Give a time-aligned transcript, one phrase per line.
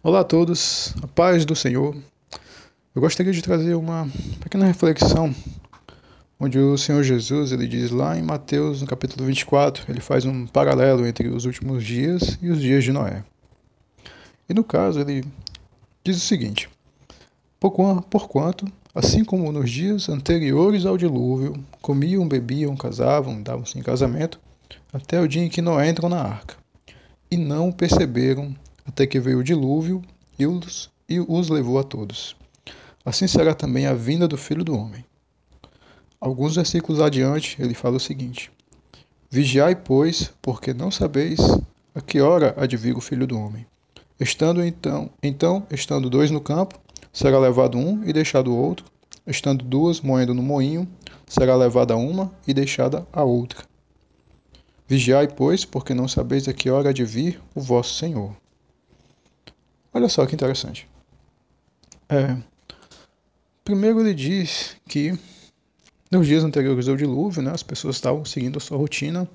[0.00, 1.92] Olá a todos, a paz do Senhor.
[2.94, 4.08] Eu gostaria de trazer uma
[4.40, 5.34] pequena reflexão
[6.38, 10.46] onde o Senhor Jesus, ele diz lá em Mateus, no capítulo 24, ele faz um
[10.46, 13.24] paralelo entre os últimos dias e os dias de Noé.
[14.48, 15.24] E no caso, ele
[16.04, 16.70] diz o seguinte:
[17.58, 24.38] Porquanto, assim como nos dias anteriores ao dilúvio, comiam, bebiam, casavam, davam-se em casamento,
[24.92, 26.54] até o dia em que Noé entrou na arca,
[27.28, 28.54] e não perceberam
[28.88, 30.02] até que veio o dilúvio
[30.38, 32.34] e os, e os levou a todos.
[33.04, 35.04] Assim será também a vinda do Filho do Homem.
[36.18, 38.50] Alguns versículos adiante, ele fala o seguinte:
[39.30, 41.38] Vigiai, pois, porque não sabeis
[41.94, 43.66] a que hora há de vir o Filho do Homem.
[44.18, 46.80] Estando então, então, estando dois no campo,
[47.12, 48.86] será levado um e deixado o outro.
[49.26, 50.88] Estando duas moendo no moinho,
[51.26, 53.64] será levada uma e deixada a outra.
[54.88, 58.34] Vigiai, pois, porque não sabeis a que hora há de vir o vosso Senhor.
[59.98, 60.88] Olha só que interessante.
[62.08, 62.36] É,
[63.64, 65.18] primeiro ele diz que
[66.08, 69.28] nos dias anteriores ao dilúvio, né, as pessoas estavam seguindo a sua rotina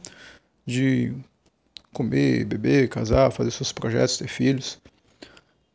[0.66, 1.14] de
[1.92, 4.80] comer, beber, casar, fazer seus projetos, ter filhos.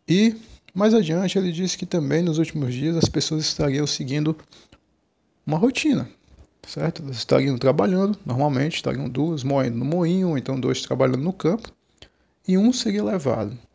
[0.09, 0.35] E
[0.73, 4.35] mais adiante ele diz que também nos últimos dias as pessoas estariam seguindo
[5.47, 6.09] uma rotina,
[6.67, 7.03] certo?
[7.03, 11.71] Elas estariam trabalhando normalmente, estariam duas moendo no moinho, ou então dois trabalhando no campo,
[12.49, 13.68] e um seria levado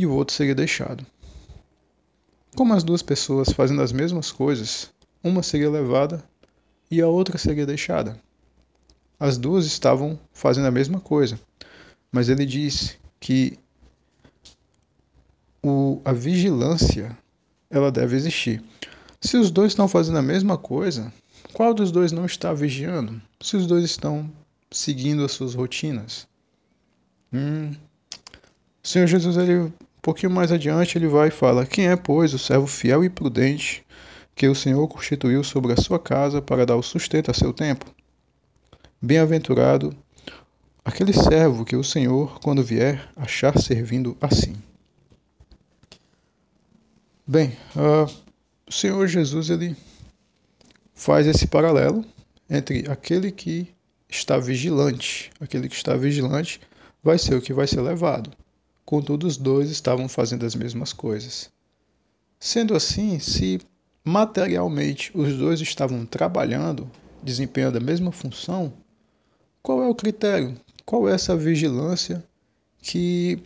[0.00, 1.04] e o outro seria deixado.
[2.56, 4.90] Como as duas pessoas fazendo as mesmas coisas,
[5.22, 6.24] uma seria levada
[6.90, 8.18] e a outra seria deixada.
[9.18, 11.38] As duas estavam fazendo a mesma coisa,
[12.10, 13.58] mas ele diz que
[15.62, 17.16] o, a vigilância
[17.68, 18.64] ela deve existir.
[19.20, 21.12] Se os dois estão fazendo a mesma coisa,
[21.52, 23.20] qual dos dois não está vigiando?
[23.38, 24.32] Se os dois estão
[24.70, 26.26] seguindo as suas rotinas?
[27.30, 27.72] Hum.
[28.82, 29.70] O Senhor Jesus ele
[30.00, 33.10] um pouquinho mais adiante ele vai e fala: Quem é, pois, o servo fiel e
[33.10, 33.84] prudente
[34.34, 37.84] que o Senhor constituiu sobre a sua casa para dar o sustento a seu tempo?
[39.00, 39.94] Bem-aventurado
[40.82, 44.54] aquele servo que o Senhor, quando vier, achar servindo assim.
[47.26, 48.10] Bem, uh,
[48.66, 49.76] o Senhor Jesus ele
[50.94, 52.02] faz esse paralelo
[52.48, 53.68] entre aquele que
[54.08, 56.58] está vigilante, aquele que está vigilante
[57.04, 58.30] vai ser o que vai ser levado
[58.90, 61.48] contudo os dois estavam fazendo as mesmas coisas.
[62.40, 63.60] Sendo assim, se
[64.02, 66.90] materialmente os dois estavam trabalhando,
[67.22, 68.72] desempenhando a mesma função,
[69.62, 70.56] qual é o critério?
[70.84, 72.24] Qual é essa vigilância
[72.82, 73.40] que,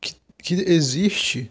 [0.00, 1.50] que, que existe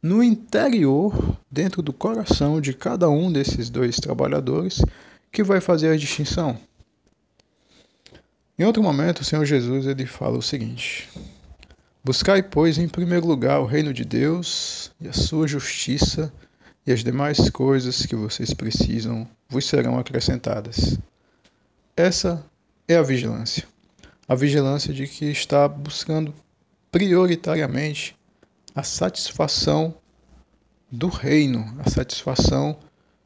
[0.00, 4.80] no interior, dentro do coração de cada um desses dois trabalhadores,
[5.32, 6.56] que vai fazer a distinção?
[8.56, 11.08] Em outro momento, o Senhor Jesus ele fala o seguinte:
[12.02, 16.32] Buscai, pois, em primeiro lugar o reino de Deus e a sua justiça,
[16.86, 20.98] e as demais coisas que vocês precisam vos serão acrescentadas.
[21.94, 22.42] Essa
[22.88, 23.64] é a vigilância.
[24.26, 26.34] A vigilância de que está buscando
[26.90, 28.16] prioritariamente
[28.74, 29.94] a satisfação
[30.90, 32.78] do reino, a satisfação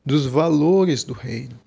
[0.05, 1.59] dos valores do reino.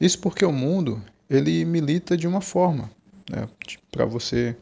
[0.00, 2.90] Isso porque o mundo ele milita de uma forma,
[3.28, 3.48] né?
[3.90, 4.56] para você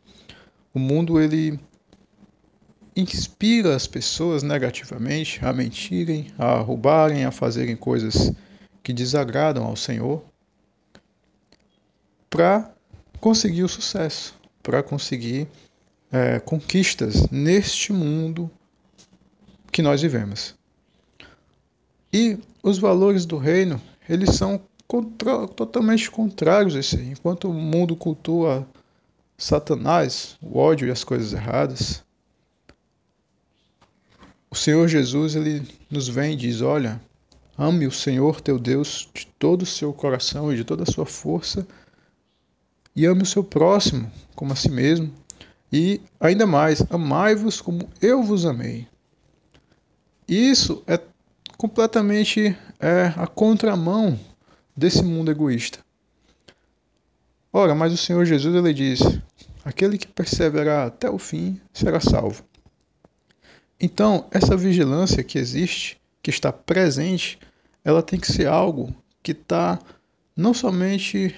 [0.74, 1.58] o mundo ele
[2.94, 8.32] inspira as pessoas negativamente a mentirem, a roubarem, a fazerem coisas
[8.82, 10.22] que desagradam ao Senhor
[12.28, 12.70] para
[13.20, 15.46] conseguir o sucesso, para conseguir
[16.10, 18.50] é, conquistas neste mundo
[19.70, 20.54] que nós vivemos.
[22.12, 27.00] E os valores do reino, eles são contra, totalmente contrários a isso.
[27.00, 28.66] Enquanto o mundo cultua
[29.42, 32.04] Satanás, o ódio e as coisas erradas,
[34.48, 37.02] o Senhor Jesus ele nos vem e diz: Olha,
[37.58, 41.04] ame o Senhor teu Deus de todo o seu coração e de toda a sua
[41.04, 41.66] força,
[42.94, 45.12] e ame o seu próximo como a si mesmo,
[45.72, 48.86] e ainda mais, amai-vos como eu vos amei.
[50.28, 51.00] Isso é
[51.56, 54.16] completamente é, a contramão
[54.76, 55.80] desse mundo egoísta.
[57.52, 59.00] Ora, mas o Senhor Jesus ele diz:
[59.64, 62.44] Aquele que perseverar até o fim será salvo.
[63.80, 67.38] Então, essa vigilância que existe, que está presente,
[67.84, 69.78] ela tem que ser algo que está
[70.36, 71.34] não somente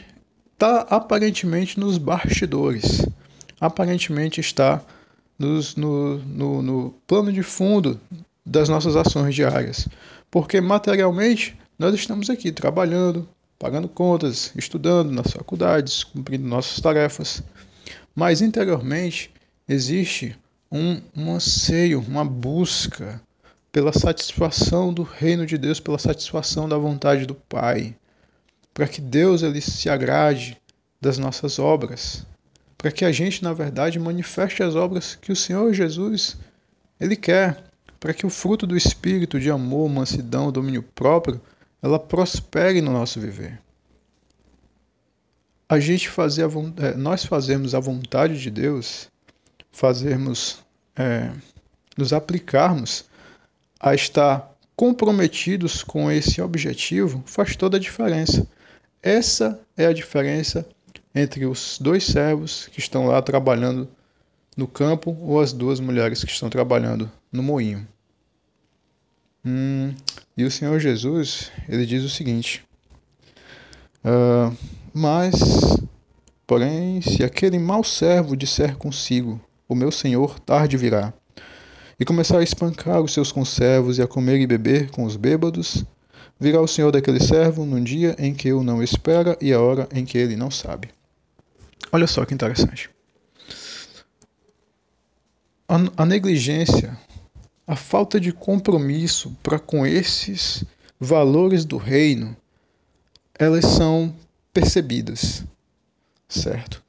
[0.52, 3.04] está aparentemente nos bastidores,
[3.60, 4.80] aparentemente está
[5.38, 8.00] nos, no, no, no plano de fundo
[8.46, 9.88] das nossas ações diárias,
[10.30, 13.28] porque materialmente nós estamos aqui trabalhando,
[13.58, 17.42] pagando contas, estudando nas faculdades, cumprindo nossas tarefas.
[18.14, 19.30] Mas interiormente
[19.68, 20.36] existe
[20.70, 23.20] um, um anseio, uma busca
[23.72, 27.96] pela satisfação do reino de Deus, pela satisfação da vontade do Pai,
[28.72, 30.56] para que Deus ele se agrade
[31.00, 32.24] das nossas obras,
[32.78, 36.36] para que a gente, na verdade, manifeste as obras que o Senhor Jesus
[37.00, 37.64] ele quer,
[37.98, 41.40] para que o fruto do espírito de amor, mansidão, domínio próprio,
[41.82, 43.60] ela prospere no nosso viver.
[45.68, 46.48] A gente fazer a,
[46.86, 49.08] é, nós fazemos a vontade de Deus,
[49.72, 50.58] fazermos
[50.96, 51.30] é,
[51.96, 53.04] nos aplicarmos
[53.80, 58.46] a estar comprometidos com esse objetivo faz toda a diferença.
[59.02, 60.66] Essa é a diferença
[61.14, 63.88] entre os dois servos que estão lá trabalhando
[64.56, 67.86] no campo ou as duas mulheres que estão trabalhando no moinho.
[69.44, 69.94] Hum,
[70.36, 72.64] e o Senhor Jesus ele diz o seguinte:
[74.04, 74.56] uh,
[74.96, 75.34] Mas,
[76.46, 81.12] porém, se aquele mau servo disser consigo, o meu Senhor tarde virá,
[81.98, 85.84] e começar a espancar os seus conservos e a comer e beber com os bêbados,
[86.38, 89.88] virá o Senhor daquele servo num dia em que o não espera e a hora
[89.92, 90.90] em que ele não sabe.
[91.90, 92.88] Olha só que interessante.
[95.68, 96.96] A, a negligência,
[97.66, 100.62] a falta de compromisso para com esses
[101.00, 102.36] valores do reino,
[103.36, 104.14] elas são
[104.54, 105.44] percebidas,
[106.28, 106.82] certo?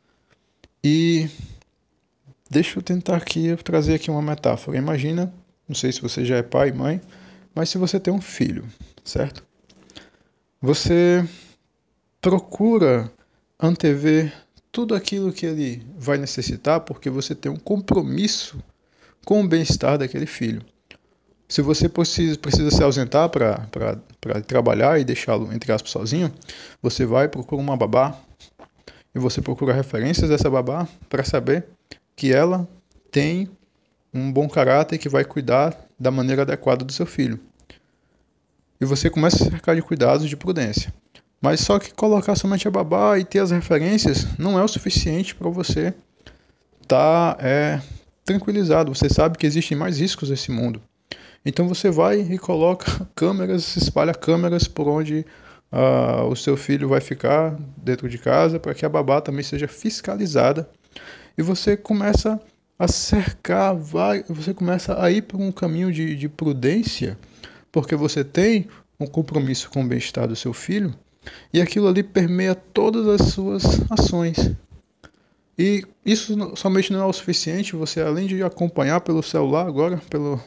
[0.83, 1.27] E
[2.49, 4.77] deixa eu tentar aqui trazer aqui uma metáfora.
[4.77, 5.33] Imagina,
[5.67, 7.01] não sei se você já é pai, mãe,
[7.55, 8.63] mas se você tem um filho,
[9.03, 9.43] certo?
[10.61, 11.27] Você
[12.21, 13.11] procura
[13.59, 14.31] antever
[14.71, 18.63] tudo aquilo que ele vai necessitar porque você tem um compromisso
[19.25, 20.63] com o bem-estar daquele filho.
[21.47, 23.67] Se você precisa, precisa se ausentar para
[24.47, 26.33] trabalhar e deixá-lo, entre aspas, sozinho,
[26.81, 28.17] você vai, procura uma babá
[29.13, 31.65] e você procura referências dessa babá para saber
[32.15, 32.67] que ela
[33.11, 33.49] tem
[34.13, 37.39] um bom caráter que vai cuidar da maneira adequada do seu filho.
[38.79, 40.93] E você começa a cercar de cuidados de prudência.
[41.41, 45.35] Mas só que colocar somente a babá e ter as referências não é o suficiente
[45.35, 45.93] para você
[46.81, 47.79] estar tá, é,
[48.23, 48.93] tranquilizado.
[48.93, 50.81] Você sabe que existem mais riscos nesse mundo.
[51.45, 55.25] Então você vai e coloca câmeras, espalha câmeras por onde
[55.71, 59.67] uh, o seu filho vai ficar dentro de casa para que a babá também seja
[59.67, 60.67] fiscalizada.
[61.37, 62.39] E você começa
[62.79, 67.17] a cercar, vai, você começa a ir por um caminho de, de prudência,
[67.71, 68.67] porque você tem
[68.99, 70.93] um compromisso com o bem-estar do seu filho
[71.53, 74.51] e aquilo ali permeia todas as suas ações.
[75.57, 80.39] E isso somente não é o suficiente, você além de acompanhar pelo celular agora, pelo,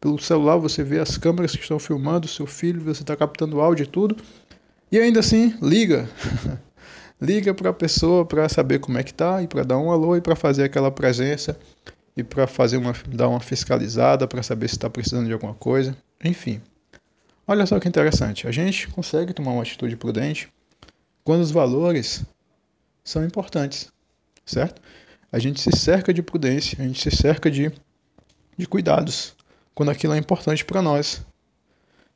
[0.00, 3.84] pelo celular você vê as câmeras que estão filmando seu filho, você está captando áudio
[3.84, 4.16] e tudo,
[4.90, 6.08] e ainda assim liga.
[7.20, 10.16] liga para a pessoa para saber como é que tá e para dar um alô
[10.16, 11.58] e para fazer aquela presença
[12.16, 15.96] e para fazer uma dar uma fiscalizada para saber se está precisando de alguma coisa,
[16.22, 16.60] enfim.
[17.46, 20.48] Olha só que interessante, a gente consegue tomar uma atitude prudente
[21.22, 22.24] quando os valores
[23.04, 23.90] são importantes,
[24.46, 24.80] certo?
[25.30, 27.70] A gente se cerca de prudência, a gente se cerca de,
[28.56, 29.34] de cuidados
[29.74, 31.20] quando aquilo é importante para nós.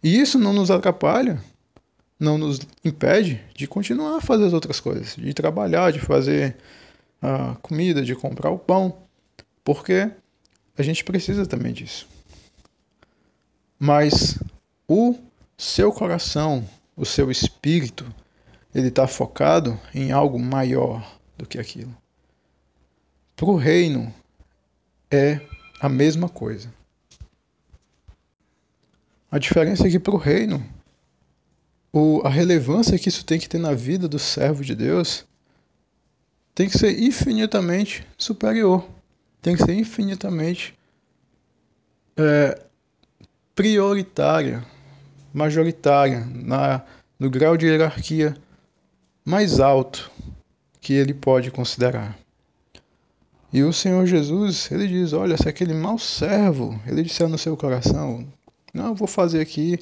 [0.03, 1.43] E isso não nos atrapalha,
[2.19, 6.57] não nos impede de continuar a fazer as outras coisas, de trabalhar, de fazer
[7.21, 8.97] a comida, de comprar o pão,
[9.63, 10.11] porque
[10.79, 12.09] a gente precisa também disso.
[13.79, 14.39] Mas
[14.89, 15.15] o
[15.57, 16.67] seu coração,
[16.97, 18.07] o seu espírito,
[18.75, 21.95] ele está focado em algo maior do que aquilo.
[23.41, 24.13] Para o reino
[25.11, 25.41] é
[25.81, 26.71] a mesma coisa.
[29.31, 30.63] A diferença é que para o reino,
[32.23, 35.25] a relevância que isso tem que ter na vida do servo de Deus
[36.55, 38.87] tem que ser infinitamente superior,
[39.41, 40.79] tem que ser infinitamente
[42.19, 42.61] é,
[43.55, 44.63] prioritária
[45.33, 46.83] majoritária, na,
[47.19, 48.37] no grau de hierarquia
[49.25, 50.11] mais alto
[50.79, 52.19] que ele pode considerar.
[53.53, 57.57] E o Senhor Jesus, ele diz: Olha, se aquele mau servo, ele disser no seu
[57.57, 58.27] coração:
[58.73, 59.79] Não, eu vou fazer aqui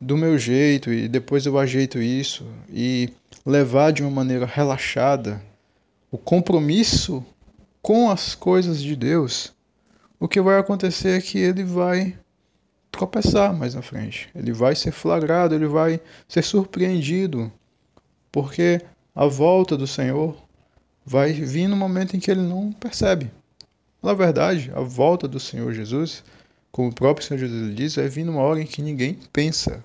[0.00, 3.10] do meu jeito e depois eu ajeito isso, e
[3.44, 5.42] levar de uma maneira relaxada
[6.10, 7.24] o compromisso
[7.80, 9.52] com as coisas de Deus,
[10.18, 12.18] o que vai acontecer é que ele vai
[12.90, 14.28] tropeçar mais na frente.
[14.34, 17.50] Ele vai ser flagrado, ele vai ser surpreendido,
[18.30, 18.80] porque
[19.14, 20.36] a volta do Senhor
[21.10, 23.32] vai vir no momento em que ele não percebe.
[24.00, 26.22] Na verdade, a volta do Senhor Jesus,
[26.70, 29.82] como o próprio Senhor Jesus diz, vai vir numa hora em que ninguém pensa.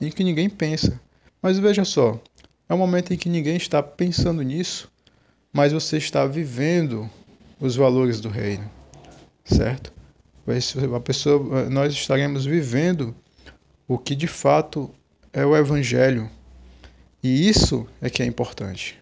[0.00, 0.98] Em que ninguém pensa.
[1.42, 2.18] Mas veja só,
[2.66, 4.90] é um momento em que ninguém está pensando nisso,
[5.52, 7.10] mas você está vivendo
[7.60, 8.64] os valores do reino.
[9.44, 9.92] certo?
[10.96, 13.14] A pessoa, nós estaremos vivendo
[13.86, 14.90] o que de fato
[15.34, 16.30] é o evangelho.
[17.22, 18.98] E isso é que é importante.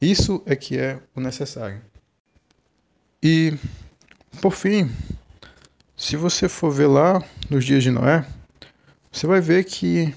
[0.00, 1.82] Isso é que é o necessário.
[3.22, 3.52] E
[4.40, 4.88] por fim,
[5.96, 8.24] se você for ver lá nos dias de Noé,
[9.10, 10.14] você vai ver que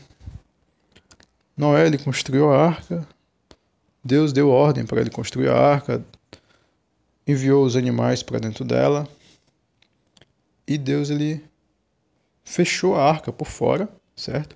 [1.58, 3.08] Noé ele construiu a arca,
[4.04, 6.06] Deus deu ordem para ele construir a arca,
[7.26, 9.08] enviou os animais para dentro dela
[10.68, 11.44] e Deus ele
[12.44, 14.56] fechou a arca por fora, certo?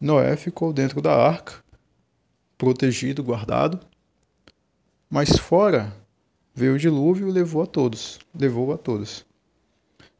[0.00, 1.62] Noé ficou dentro da arca,
[2.56, 3.80] protegido, guardado,
[5.10, 5.92] mas fora
[6.54, 9.24] veio o dilúvio e levou a todos, levou a todos.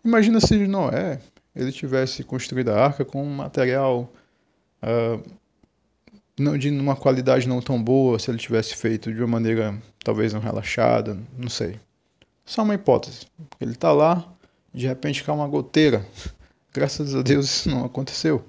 [0.04, 1.20] Imagina se Noé
[1.54, 4.12] ele tivesse construído a arca com um material
[4.82, 9.74] uh, de uma qualidade não tão boa, se ele tivesse feito de uma maneira
[10.04, 11.80] talvez não relaxada, não sei.
[12.44, 13.26] Só uma hipótese.
[13.58, 14.30] Ele está lá,
[14.72, 16.06] de repente cai uma goteira.
[16.72, 18.44] Graças a Deus isso não aconteceu.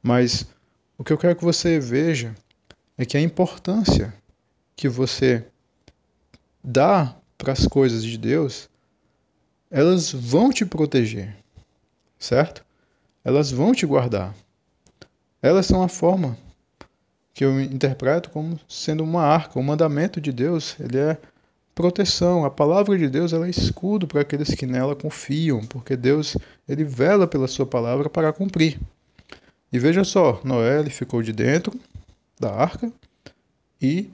[0.00, 0.46] Mas
[0.96, 2.32] o que eu quero que você veja
[2.96, 4.14] é que a importância
[4.76, 5.44] que você
[6.62, 8.68] dá para as coisas de Deus,
[9.70, 11.34] elas vão te proteger,
[12.18, 12.64] certo?
[13.24, 14.34] Elas vão te guardar.
[15.42, 16.36] Elas são a forma
[17.32, 21.18] que eu interpreto como sendo uma arca, o mandamento de Deus, ele é
[21.74, 22.44] proteção.
[22.44, 26.36] A palavra de Deus ela é escudo para aqueles que nela confiam, porque Deus
[26.68, 28.80] ele vela pela sua palavra para cumprir.
[29.72, 31.78] E veja só, Noé ele ficou de dentro
[32.40, 32.90] da arca
[33.80, 34.10] e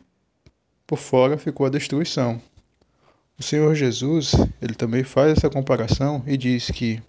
[0.93, 2.39] por fora ficou a destruição.
[3.39, 7.03] O Senhor Jesus, ele também faz essa comparação e diz que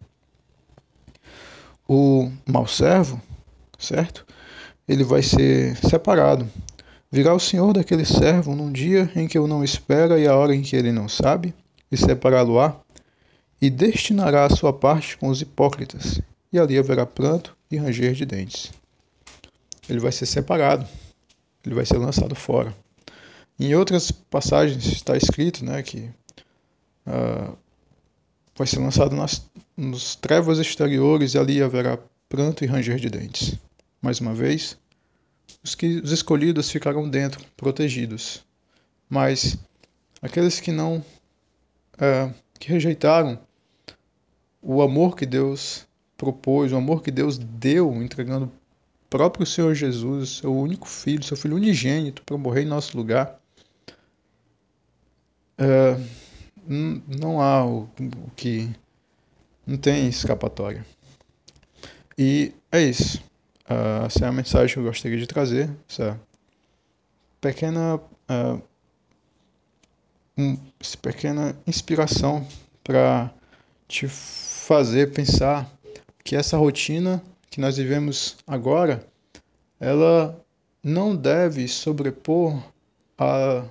[1.86, 3.22] o mau servo,
[3.78, 4.26] certo?
[4.88, 6.50] ele vai ser separado.
[7.12, 10.56] Virá o Senhor daquele servo num dia em que eu não espera e a hora
[10.56, 11.54] em que ele não sabe,
[11.92, 12.78] e separá-lo-á,
[13.62, 16.22] e destinará a sua parte com os hipócritas,
[16.54, 18.72] e ali haverá pranto e ranger de dentes.
[19.90, 20.88] Ele vai ser separado,
[21.66, 22.74] ele vai ser lançado fora.
[23.64, 26.10] Em outras passagens está escrito né, que
[27.08, 27.58] uh,
[28.58, 33.58] vai ser lançado nas, nos trevas exteriores e ali haverá pranto e ranger de dentes.
[34.02, 34.78] Mais uma vez,
[35.64, 38.44] os, que, os escolhidos ficarão dentro, protegidos.
[39.10, 39.58] Mas
[40.22, 41.02] aqueles que não,
[41.98, 43.40] é, que rejeitaram
[44.62, 48.52] o amor que Deus propôs, o amor que Deus deu, entregando o
[49.10, 53.40] próprio Senhor Jesus, seu único filho, seu filho unigênito, para morrer em nosso lugar,
[55.64, 55.98] é,
[56.68, 58.70] não há o, o que.
[59.66, 60.86] Não tem escapatória.
[62.18, 63.24] E é isso.
[63.70, 66.20] Uh, essa é a mensagem que eu gostaria de trazer, essa
[67.40, 68.62] pequena, uh,
[70.38, 72.46] um, essa pequena inspiração
[72.84, 73.34] para
[73.88, 75.72] te fazer pensar
[76.24, 79.06] que essa rotina que nós vivemos agora,
[79.80, 80.38] ela
[80.84, 82.62] não deve sobrepor
[83.18, 83.64] a,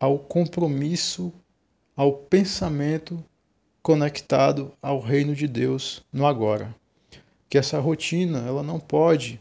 [0.00, 1.32] ao compromisso,
[1.94, 3.22] ao pensamento
[3.82, 6.74] conectado ao reino de Deus no agora
[7.50, 9.40] que essa rotina ela não pode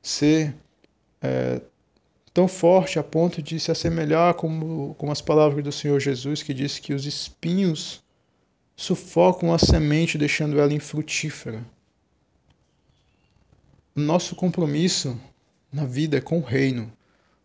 [0.00, 0.54] ser
[1.20, 1.60] é,
[2.32, 6.54] tão forte a ponto de se assemelhar como, como as palavras do Senhor Jesus que
[6.54, 8.00] diz que os espinhos
[8.76, 11.60] sufocam a semente deixando ela infrutífera.
[13.96, 15.20] Nosso compromisso
[15.72, 16.90] na vida é com o reino,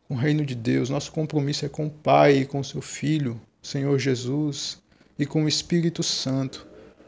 [0.08, 0.90] com o reino de Deus.
[0.90, 4.82] Nosso compromisso é com o Pai e com seu Filho, Senhor Jesus,
[5.18, 6.68] e com o Espírito Santo.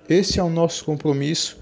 [0.09, 1.59] Esse é o nosso compromisso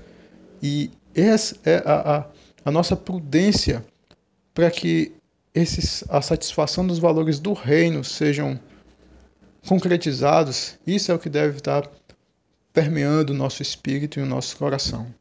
[0.62, 2.26] e essa é a, a,
[2.66, 3.86] a nossa prudência
[4.54, 5.14] para que
[5.54, 8.60] esses, a satisfação dos valores do reino sejam
[9.68, 10.78] concretizados.
[10.86, 11.90] Isso é o que deve estar
[12.74, 15.14] permeando o nosso espírito e o nosso coração.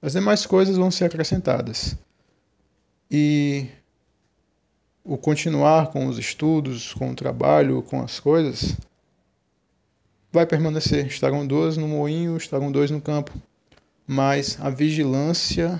[0.00, 1.96] As demais coisas vão ser acrescentadas.
[3.10, 3.66] E
[5.08, 8.76] o continuar com os estudos, com o trabalho, com as coisas,
[10.30, 11.06] vai permanecer.
[11.06, 13.32] Estarão dois no moinho, estarão dois no campo
[14.08, 15.78] mas a vigilância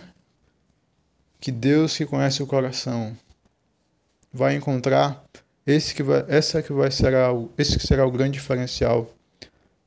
[1.41, 3.17] que Deus que conhece o coração
[4.31, 5.25] vai encontrar
[5.67, 9.11] esse que vai, essa que vai será o, esse que será o grande diferencial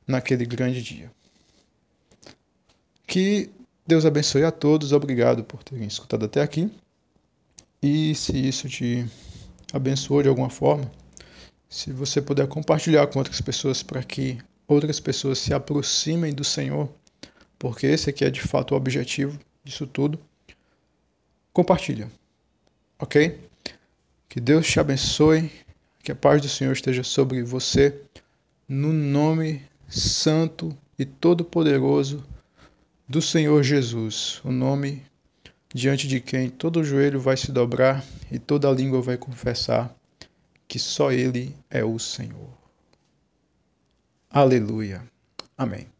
[0.04, 1.08] naquele grande dia.
[3.06, 3.48] Que
[3.86, 6.68] Deus abençoe a todos, obrigado por terem escutado até aqui.
[7.80, 9.06] E se isso te
[9.72, 10.90] abençoou de alguma forma,
[11.68, 14.38] se você puder compartilhar com outras pessoas para que
[14.68, 16.88] outras pessoas se aproximem do Senhor
[17.62, 20.18] porque esse aqui é de fato o objetivo disso tudo.
[21.52, 22.10] Compartilha,
[22.98, 23.38] ok?
[24.28, 25.48] Que Deus te abençoe,
[26.02, 27.96] que a paz do Senhor esteja sobre você,
[28.68, 32.24] no nome santo e todo-poderoso
[33.08, 35.06] do Senhor Jesus, o nome
[35.74, 39.94] diante de quem todo joelho vai se dobrar e toda língua vai confessar
[40.68, 42.50] que só Ele é o Senhor.
[44.30, 45.02] Aleluia.
[45.56, 45.91] Amém.